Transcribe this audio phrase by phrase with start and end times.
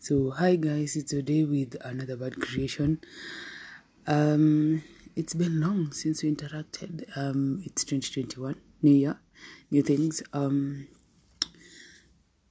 [0.00, 3.00] So, hi guys, it's today with another bad creation.
[4.06, 4.84] Um,
[5.16, 7.04] it's been long since we interacted.
[7.16, 9.18] Um, it's 2021, New Year,
[9.72, 10.22] new things.
[10.32, 10.86] Um,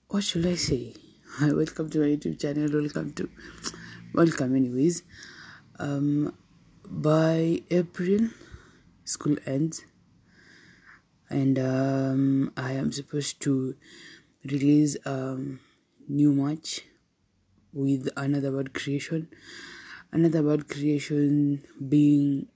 [0.10, 0.96] what should I say?
[1.38, 2.70] Hi welcome to my YouTube channel.
[2.70, 3.30] Welcome to,
[4.14, 5.04] welcome, anyways.
[5.80, 6.36] Um,
[6.86, 8.28] by April,
[9.06, 9.86] school ends,
[11.30, 13.76] and um, I am supposed to
[14.44, 15.62] release um
[16.10, 16.82] new match
[17.74, 19.28] with another word creation.
[20.12, 22.48] Another word creation being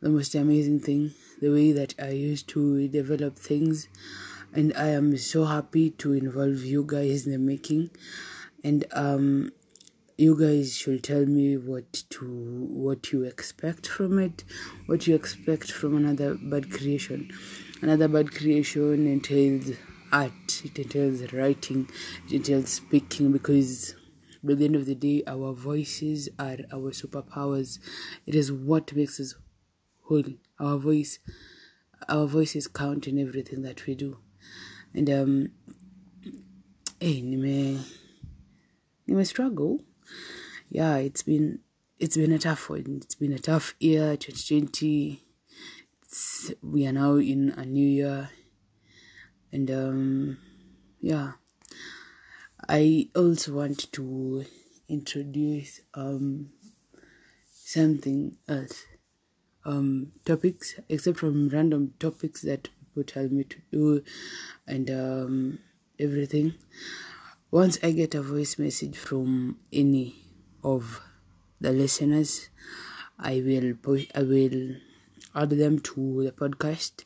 [0.00, 3.88] the most amazing thing, the way that I used to develop things.
[4.52, 7.90] And I am so happy to involve you guys in the making.
[8.64, 9.52] And um,
[10.16, 14.42] you guys should tell me what to what you expect from it,
[14.86, 17.30] what you expect from another bad creation.
[17.82, 19.70] Another bad creation entails
[20.10, 21.88] art, it entails writing,
[22.26, 23.94] it entails speaking because
[24.42, 27.78] but at the end of the day, our voices are our superpowers.
[28.26, 29.34] It is what makes us
[30.02, 30.24] whole.
[30.58, 31.18] Our voice,
[32.08, 34.18] our voices count in everything that we do.
[34.94, 35.48] And um,
[37.00, 37.84] hey, nime,
[39.06, 39.80] nime struggle.
[40.68, 41.60] Yeah, it's been
[41.98, 43.00] it's been a tough one.
[43.02, 45.24] It's been a tough year, 2020.
[46.02, 48.30] It's, we are now in a new year,
[49.52, 50.38] and um,
[51.00, 51.32] yeah
[52.68, 54.44] I also want to
[54.88, 56.50] introduce um
[57.50, 58.84] something else.
[59.64, 64.02] Um topics except from random topics that people tell me to do
[64.66, 65.58] and um
[65.98, 66.54] everything.
[67.50, 70.16] Once I get a voice message from any
[70.62, 71.00] of
[71.60, 72.50] the listeners,
[73.18, 74.76] I will push I will
[75.34, 77.04] add them to the podcast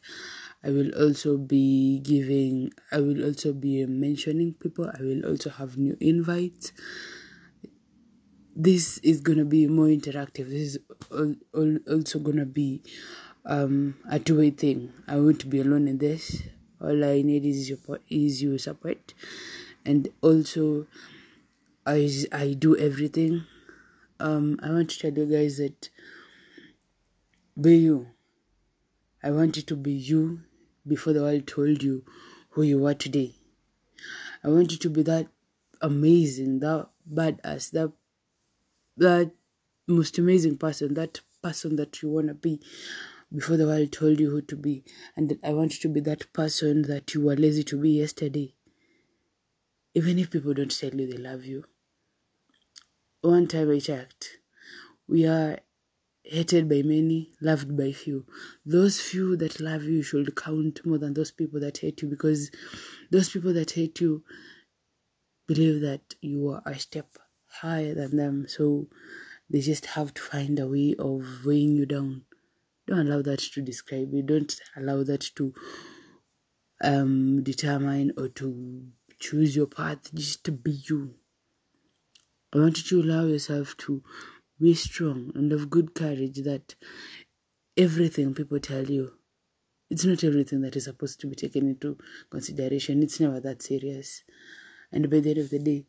[0.64, 4.86] I will also be giving, I will also be mentioning people.
[4.86, 6.72] I will also have new invites.
[8.55, 10.48] This is gonna be more interactive.
[10.50, 10.78] This is
[11.88, 12.83] also gonna be
[13.44, 14.92] um, a two-way thing.
[15.08, 16.42] I won't be alone in this.
[16.80, 17.78] All I need is your
[18.08, 19.14] is your support,
[19.84, 20.86] and also,
[21.86, 23.45] as I do everything,
[24.18, 25.90] um, I want to tell you guys that
[27.61, 28.08] be you.
[29.22, 30.40] I want you to be you
[30.87, 32.05] before the world told you
[32.51, 33.35] who you are today.
[34.45, 35.29] I want you to be that
[35.81, 37.93] amazing, that badass, that
[38.97, 39.33] that
[39.87, 42.61] most amazing person, that person that you wanna be
[43.35, 44.85] before the world told you who to be.
[45.17, 48.55] And I want you to be that person that you were lazy to be yesterday.
[49.95, 51.64] Even if people don't tell you they love you.
[53.23, 54.39] One time I checked,
[55.07, 55.59] we are
[56.24, 58.24] hated by many, loved by few.
[58.64, 62.50] Those few that love you should count more than those people that hate you because
[63.10, 64.22] those people that hate you
[65.46, 67.16] believe that you are a step
[67.60, 68.46] higher than them.
[68.48, 68.88] So
[69.50, 72.22] they just have to find a way of weighing you down.
[72.86, 74.22] Don't allow that to describe you.
[74.22, 75.52] Don't allow that to
[76.83, 78.86] um, determine or to
[79.18, 80.12] choose your path.
[80.14, 81.14] Just to be you.
[82.54, 84.02] I want you to allow yourself to
[84.62, 86.74] be strong and of good courage that
[87.77, 89.12] everything people tell you,
[89.90, 91.98] it's not everything that is supposed to be taken into
[92.30, 93.02] consideration.
[93.02, 94.22] It's never that serious.
[94.92, 95.86] And by the end of the day,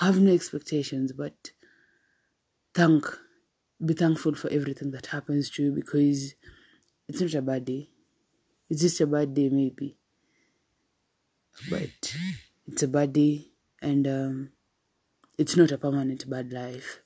[0.00, 1.52] have no expectations, but
[2.74, 3.06] thank,
[3.84, 6.34] be thankful for everything that happens to you because
[7.08, 7.88] it's not a bad day.
[8.68, 9.96] It's just a bad day, maybe.
[11.68, 12.14] But
[12.68, 13.48] it's a bad day,
[13.82, 14.52] and um,
[15.36, 17.00] it's not a permanent bad life.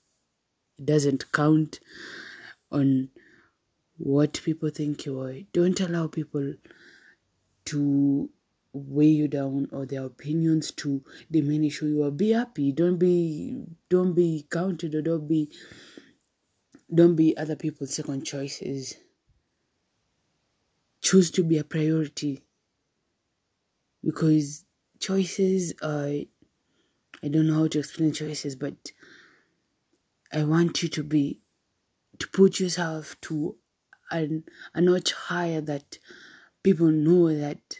[0.79, 1.81] It doesn't count
[2.71, 3.11] on
[3.97, 5.35] what people think you are.
[5.53, 6.55] Don't allow people
[7.67, 8.31] to
[8.73, 12.11] weigh you down or their opinions to diminish who you are.
[12.11, 12.73] Be happy.
[12.73, 15.51] Don't be don't be counted or don't be
[16.93, 18.97] don't be other people's second choices.
[21.01, 22.43] Choose to be a priority.
[24.03, 24.65] Because
[24.99, 26.09] choices are
[27.23, 28.93] I don't know how to explain choices, but
[30.33, 31.41] I want you to be,
[32.19, 33.57] to put yourself to
[34.11, 34.45] an,
[34.75, 35.99] a notch higher that
[36.63, 37.77] people know that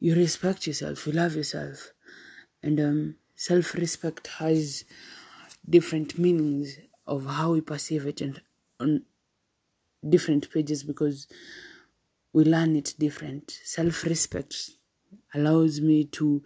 [0.00, 1.92] you respect yourself, you love yourself.
[2.62, 4.84] And um, self respect has
[5.68, 8.40] different meanings of how we perceive it and
[8.80, 9.02] on
[10.08, 11.28] different pages because
[12.32, 13.58] we learn it different.
[13.64, 14.70] Self respect
[15.34, 16.42] allows me to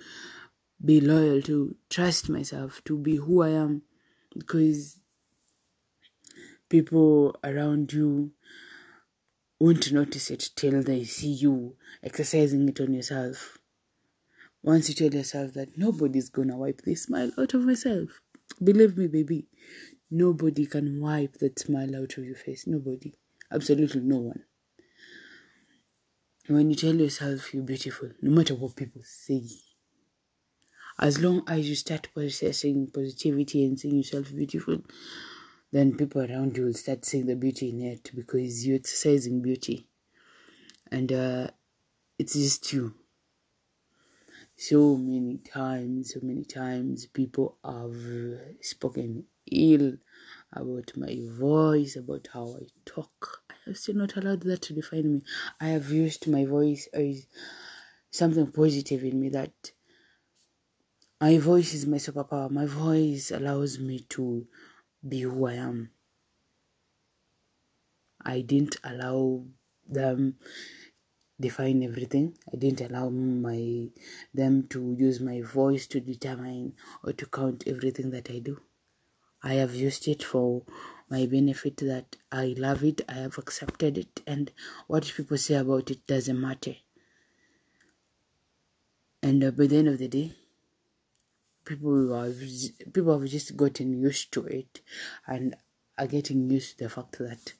[0.85, 3.82] be loyal, to trust myself, to be who I am
[4.38, 4.98] because
[6.68, 8.32] people around you
[9.58, 13.58] won't notice it till they see you exercising it on yourself.
[14.62, 18.20] once you tell yourself that nobody's gonna wipe this smile out of myself,
[18.62, 19.46] believe me, baby,
[20.10, 22.66] nobody can wipe that smile out of your face.
[22.66, 23.14] Nobody.
[23.50, 24.44] Absolutely no one.
[26.48, 29.42] When you tell yourself you're beautiful, no matter what people say,
[30.98, 34.78] as long as you start processing positivity and seeing yourself beautiful,
[35.72, 39.87] then people around you will start seeing the beauty in it because you're exercising beauty.
[40.90, 41.48] And uh,
[42.19, 42.94] it's just you.
[44.56, 47.94] So many times, so many times, people have
[48.62, 49.98] spoken ill
[50.52, 53.43] about my voice, about how I talk.
[53.50, 55.22] I have still not allowed that to define me.
[55.60, 57.26] I have used my voice as
[58.10, 59.72] something positive in me that
[61.20, 62.50] my voice is my superpower.
[62.50, 64.46] My voice allows me to
[65.06, 65.90] be who I am.
[68.24, 69.44] I didn't allow
[69.88, 70.36] them
[71.40, 72.36] define everything.
[72.52, 73.88] I didn't allow my
[74.34, 76.74] them to use my voice to determine
[77.04, 78.60] or to count everything that I do.
[79.42, 80.62] I have used it for
[81.08, 84.50] my benefit that I love it, I have accepted it, and
[84.88, 86.74] what people say about it doesn't matter.
[89.22, 90.32] And uh, by the end of the day,
[91.66, 92.40] people have
[92.94, 94.80] people have just gotten used to it
[95.26, 95.54] and
[95.98, 97.52] are getting used to the fact that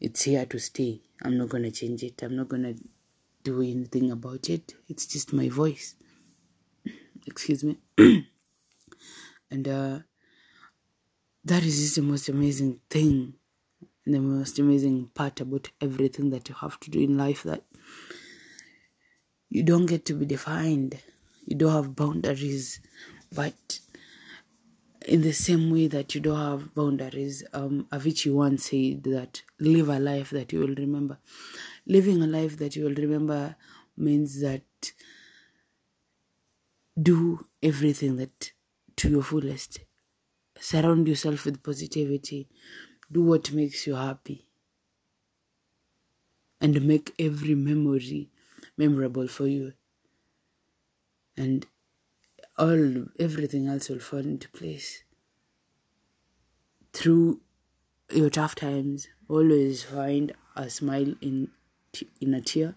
[0.00, 1.00] it's here to stay.
[1.22, 2.22] I'm not gonna change it.
[2.22, 2.74] I'm not gonna
[3.44, 4.74] do anything about it.
[4.88, 5.94] It's just my voice.
[7.26, 7.78] Excuse me.
[9.50, 9.98] and uh,
[11.44, 13.34] that is just the most amazing thing,
[14.04, 17.44] the most amazing part about everything that you have to do in life.
[17.44, 17.62] That
[19.48, 20.98] you don't get to be defined
[21.46, 22.80] you don't have boundaries
[23.32, 23.80] but
[25.06, 29.88] in the same way that you don't have boundaries um avicii once said that live
[29.88, 31.18] a life that you will remember.
[31.86, 33.56] Living a life that you will remember
[33.96, 34.92] means that
[37.02, 38.52] do everything that
[38.96, 39.80] to your fullest.
[40.60, 42.48] Surround yourself with positivity.
[43.12, 44.48] Do what makes you happy.
[46.60, 48.30] And make every memory
[48.76, 49.72] memorable for you
[51.40, 51.66] and
[52.58, 55.04] all everything else will fall into place.
[56.92, 57.40] Through
[58.12, 61.48] your tough times always find a smile in
[62.20, 62.74] in a tear.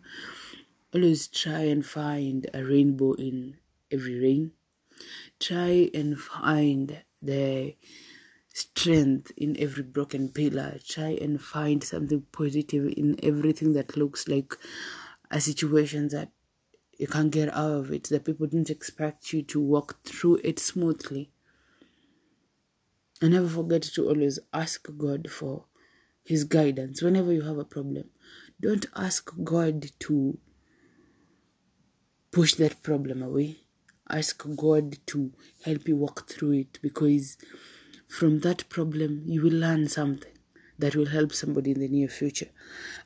[0.94, 3.58] Always try and find a rainbow in
[3.92, 4.52] every rain.
[5.40, 7.76] Try and find the
[8.54, 10.80] strength in every broken pillar.
[10.88, 14.56] Try and find something positive in everything that looks like
[15.32, 16.30] a situation that
[17.04, 18.06] you can't get out of it.
[18.06, 21.32] The people didn't expect you to walk through it smoothly.
[23.22, 25.66] And never forget to always ask God for
[26.24, 28.06] His guidance whenever you have a problem.
[28.62, 30.38] Don't ask God to
[32.32, 33.58] push that problem away.
[34.10, 35.34] Ask God to
[35.66, 37.38] help you walk through it because
[38.08, 40.32] from that problem you will learn something
[40.80, 42.52] that will help somebody in the near future.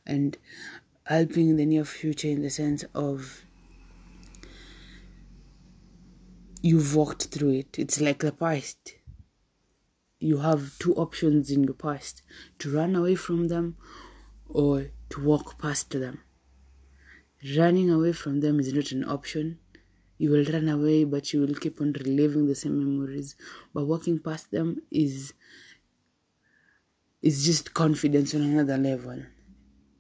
[0.05, 0.37] And
[1.05, 3.46] helping in the near future in the sense of
[6.67, 7.79] you've walked through it.
[7.79, 8.95] It's like the past.
[10.19, 12.23] You have two options in your past
[12.59, 13.77] to run away from them
[14.49, 16.19] or to walk past them.
[17.57, 19.59] Running away from them is not an option.
[20.17, 23.35] You will run away, but you will keep on reliving the same memories.
[23.73, 25.33] But walking past them is
[27.21, 29.19] is just confidence on another level.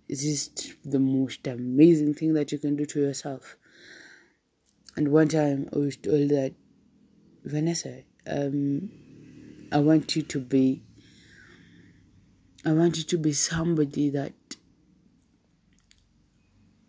[0.09, 3.57] It's just the most amazing thing that you can do to yourself.
[4.97, 6.55] And one time I was told that
[7.47, 8.89] Vanessa, um,
[9.71, 10.83] I want you to be
[12.65, 14.33] I want you to be somebody that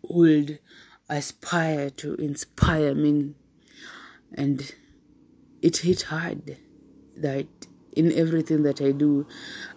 [0.01, 0.59] would
[1.07, 3.35] aspire to inspire me.
[4.33, 4.73] And
[5.61, 6.57] it hit hard
[7.15, 7.47] that
[7.95, 9.25] in everything that I do,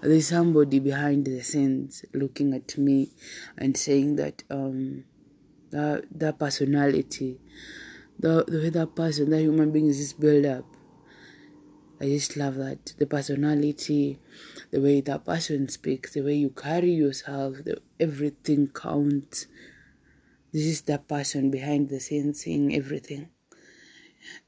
[0.00, 3.10] there's somebody behind the scenes looking at me
[3.56, 5.04] and saying that um
[5.70, 7.38] that that personality
[8.22, 10.64] the, the way that person, that human being is just built up.
[12.00, 12.94] I just love that.
[12.98, 14.18] The personality,
[14.70, 19.46] the way that person speaks, the way you carry yourself, the, everything counts.
[20.52, 23.28] This is the person behind the scenes seeing everything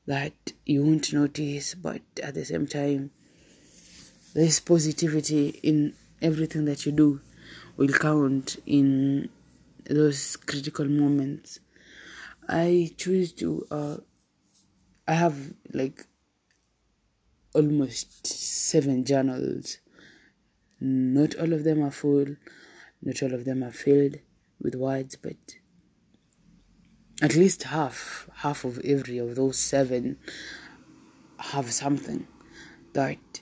[0.07, 3.11] that you won't notice, but at the same time,
[4.35, 7.21] this positivity in everything that you do
[7.76, 9.28] will count in
[9.88, 11.59] those critical moments
[12.49, 13.97] I choose to uh
[15.07, 16.07] I have like
[17.55, 19.79] almost seven journals.
[20.81, 22.37] Not all of them are full,
[23.03, 24.17] not all of them are filled
[24.61, 25.37] with words, but
[27.23, 30.19] at least half half of every of those seven
[31.39, 32.27] have something
[32.93, 33.41] that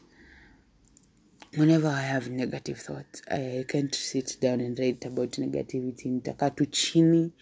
[1.57, 6.07] whenever I have negative thoughts, I can't sit down and write about negativity.
[6.21, 7.33] Nitakaa tu chini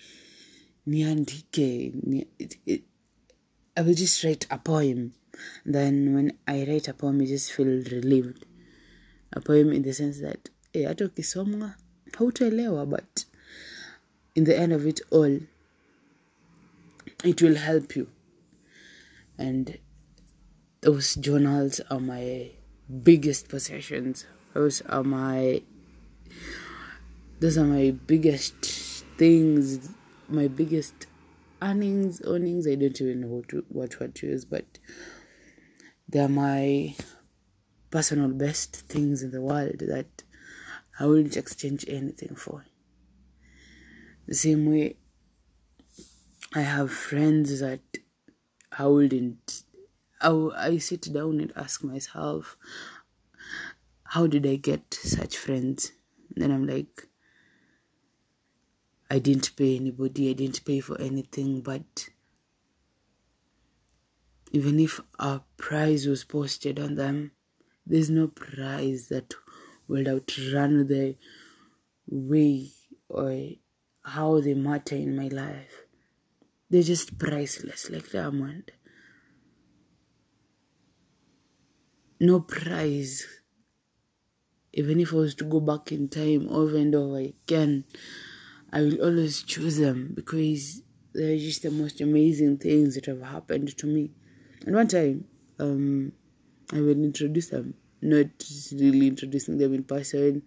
[0.89, 2.27] niandike.
[3.77, 5.15] I will just write a poem.
[5.65, 8.45] Then when I write a poem, I just feel relieved.
[9.33, 11.77] A poem in the sense that eh, hata ukisoma
[12.13, 13.25] hautaelewa, but
[14.35, 15.41] in the end of it all,
[17.25, 18.09] it will help you.
[19.39, 19.79] And
[20.81, 22.51] those journals are my
[23.03, 24.27] biggest possessions.
[24.55, 25.63] Those are my
[27.41, 28.55] those are my biggest
[29.17, 29.89] things,
[30.31, 31.07] my biggest
[31.63, 32.67] earnings, earnings.
[32.67, 34.79] I don't even know what what word to use, but
[36.09, 36.95] they're my
[37.91, 40.23] personal best things in the world that
[40.99, 42.65] I wouldn't exchange anything for.
[44.27, 44.97] The same way,
[46.55, 47.81] I have friends that
[48.71, 49.65] I wouldn't
[50.21, 52.57] I, I sit down and ask myself,
[54.05, 55.93] how did I get such friends?
[56.35, 57.09] And then I'm like,
[59.11, 62.09] I didn't pay anybody, I didn't pay for anything, but
[64.53, 67.33] even if a price was posted on them,
[67.87, 69.35] there's no price that
[69.89, 71.17] will outrun the
[72.07, 72.71] way
[73.09, 73.51] or
[74.05, 75.85] how they matter in my life.
[76.69, 78.71] They're just priceless, like diamond.
[82.21, 83.27] no price.
[84.73, 87.85] Even if I was to go back in time over and over again,
[88.73, 93.77] I will always choose them because they're just the most amazing things that have happened
[93.77, 94.11] to me.
[94.65, 95.25] And one time,
[95.59, 96.13] um,
[96.73, 98.27] I will introduce them, not
[98.73, 100.43] really introducing them in person,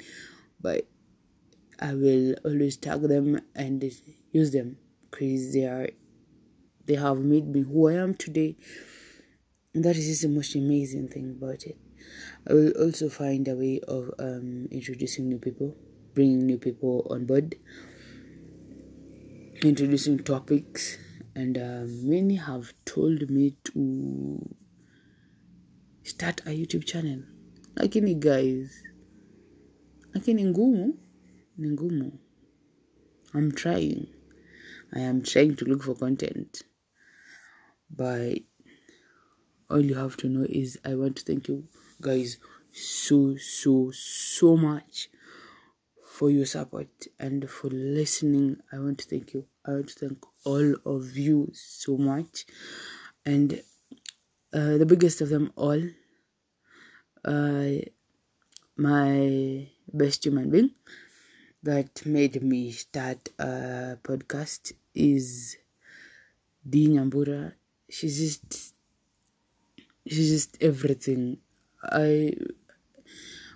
[0.62, 0.88] but
[1.80, 3.84] I will always tag them and
[4.32, 4.78] use them
[5.12, 5.90] because they are
[6.86, 8.58] they have made me who I am today
[9.74, 11.78] and that is just the most amazing thing about it.
[12.48, 15.76] I will also find a way of um, introducing new people,
[16.14, 17.56] bringing new people on board,
[19.66, 20.98] introducing topics,
[21.36, 24.56] and um, many have told me to
[26.04, 27.24] start a YouTube channel.
[27.76, 28.84] Lakini guys,
[30.14, 30.98] lakini ngumu
[31.58, 32.20] ni ngumu.
[33.34, 34.08] I'm trying.
[34.94, 36.64] I am trying to look for content,
[37.90, 38.40] but
[39.70, 41.68] all you have to know is I want to thank you
[42.00, 42.38] guys
[42.72, 45.10] so, so, so much
[46.18, 48.58] for your support and for listening.
[48.72, 49.46] I want to thank you.
[49.66, 52.46] I want to thank all of you so much.
[53.26, 53.50] And
[54.54, 55.82] uh, the biggest of them all,
[57.26, 57.70] uh,
[58.78, 60.72] my best human being
[61.64, 65.58] that made me start a podcast is
[66.70, 67.54] Dee Nyambura.
[67.90, 68.74] She's just
[70.06, 71.38] she's just everything.
[71.82, 72.34] I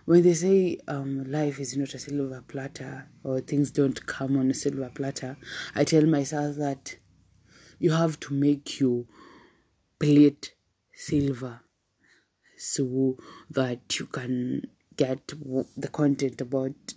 [0.08, 4.50] when they say um, life is not a silver platter or things don't come on
[4.50, 5.36] a silver platter,
[5.76, 6.96] I tell myself that
[7.78, 9.04] you have to make your
[10.00, 10.54] plate
[10.94, 11.60] silver
[12.58, 13.18] so
[13.50, 15.28] that you can get
[15.76, 16.94] the content about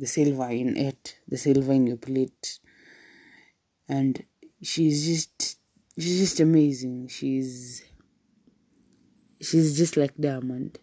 [0.00, 2.58] the silver in it, the silver in your plate.
[3.88, 4.24] And
[4.60, 5.60] she's just
[5.96, 7.06] she's just amazing.
[7.06, 7.84] She's
[9.40, 10.80] she's just like diamond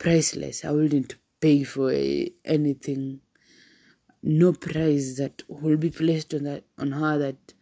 [0.00, 0.64] priceless.
[0.64, 1.92] I wouldn't pay for
[2.44, 3.20] anything.
[4.22, 7.54] No price that will be placed on that on her that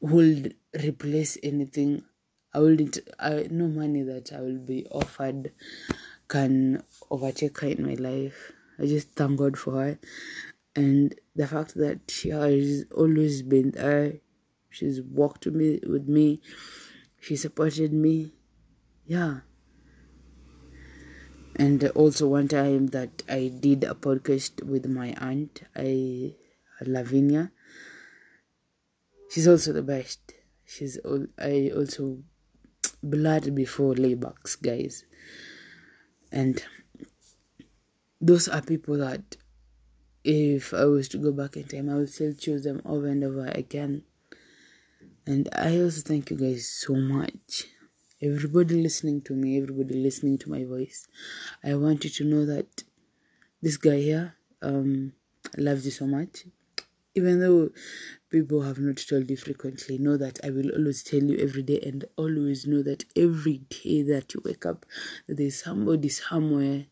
[0.00, 0.44] will
[0.82, 2.04] replace anything.
[2.54, 5.52] I wouldn't I, no money that i will be offered
[6.28, 8.52] can overtake her in my life.
[8.78, 9.98] I just thank god for her.
[10.74, 14.14] And the fact that she has always been there
[14.70, 16.40] she's walked with me with me
[17.20, 18.32] she supported me.
[19.04, 19.40] Yeah
[21.56, 26.34] and also one time that i did a podcast with my aunt i
[26.84, 27.50] lavinia.
[29.30, 30.34] She's also the best.
[30.64, 32.18] She's all i also
[33.02, 35.04] blood before laybacks guys.
[36.32, 36.62] And
[38.20, 39.36] those are people that
[40.24, 43.22] if i was to go back in time i would still choose them over and
[43.24, 44.02] over again.
[45.26, 47.64] And I also thank you guys so much.
[48.22, 51.06] Everybody listening to me, everybody listening to my voice.
[51.62, 52.82] I want you to know that
[53.60, 55.12] this guy here um,
[55.58, 56.46] loves you so much.
[57.14, 57.68] Even though
[58.30, 61.78] people have not told you frequently, know that I will always tell you every day
[61.84, 64.86] and always know that every day that you wake up,
[65.28, 66.86] there's somebody somewhere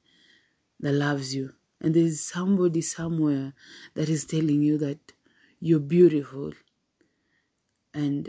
[0.81, 1.55] that loves you.
[1.81, 3.55] And there's somebody somewhere
[3.95, 5.13] that is telling you that
[5.59, 6.53] you're beautiful
[7.95, 8.29] and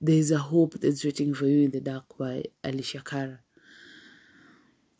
[0.00, 3.40] there's a hope that's waiting for you in the dark by Alessia Cara.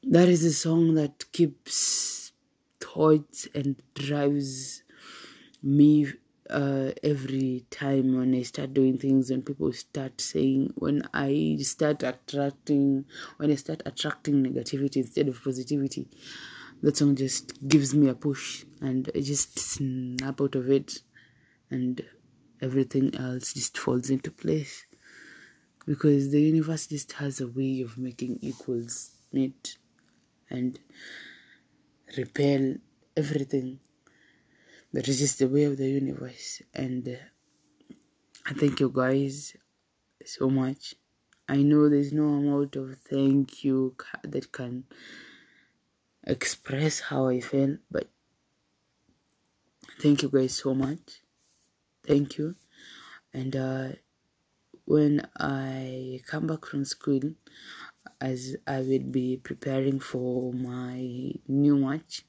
[0.03, 2.33] That is a song that keeps
[2.81, 4.83] thoughts and drives
[5.62, 6.07] me
[6.49, 12.03] uh, every time when I start doing things and people start saying when I start
[12.03, 13.05] attracting
[13.38, 16.09] when I start attracting negativity instead of positivity
[16.83, 21.00] that song just gives me a push and I just snap out of it
[21.71, 22.00] and
[22.61, 24.86] everything else just falls into place
[25.87, 29.78] because the universe just has a way of making equals meet
[30.50, 30.78] and
[32.16, 32.75] repel
[33.16, 33.81] everything.
[34.93, 36.62] That is just the way of the universe.
[36.75, 37.12] And uh,
[38.47, 39.57] i thank you guys
[40.25, 40.95] so much.
[41.49, 44.85] I know there's no amount of thank you that can
[46.26, 48.09] express how i feel but
[50.00, 51.23] thank you guys so much.
[52.07, 52.55] Thank you.
[53.33, 53.88] And uh,
[54.87, 57.21] when i come back from school
[58.21, 62.25] as I will be preparing for my new match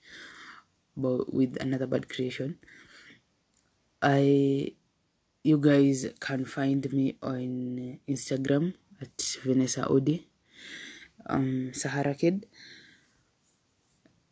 [0.97, 2.57] but with another bad creation.
[4.01, 4.73] I
[5.43, 10.27] you guys can find me on Instagram at Vanessa Odi,
[11.27, 12.47] um, Sahara Kid,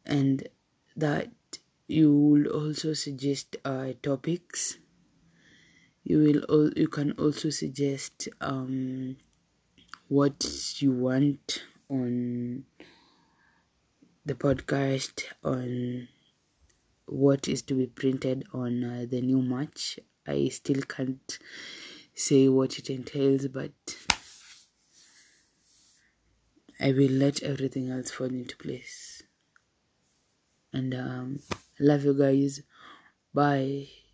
[0.06, 0.50] and
[0.98, 1.30] that
[1.88, 4.78] you will also suggest uh, topics.
[6.06, 9.18] You will you can also suggest um,
[10.08, 10.40] what
[10.82, 12.66] you want on
[14.26, 16.08] the podcast on
[17.08, 21.40] what is to be printed on uh, the new match i still can't
[22.14, 23.74] say what it entails but
[26.80, 29.24] i will let everything else fall into place.
[30.74, 31.40] And um,
[31.80, 32.62] love you guys.
[33.34, 34.05] Bye